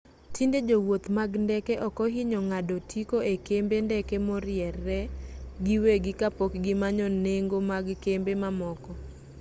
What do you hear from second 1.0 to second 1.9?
mag ndeke